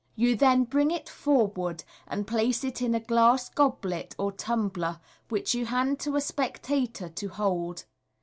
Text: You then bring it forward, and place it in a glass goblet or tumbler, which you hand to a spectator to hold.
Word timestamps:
You 0.15 0.35
then 0.35 0.63
bring 0.63 0.89
it 0.89 1.07
forward, 1.07 1.83
and 2.07 2.25
place 2.25 2.63
it 2.63 2.81
in 2.81 2.95
a 2.95 2.99
glass 2.99 3.49
goblet 3.49 4.15
or 4.17 4.31
tumbler, 4.31 4.99
which 5.29 5.53
you 5.53 5.67
hand 5.67 5.99
to 5.99 6.15
a 6.15 6.21
spectator 6.21 7.07
to 7.07 7.27
hold. 7.29 7.85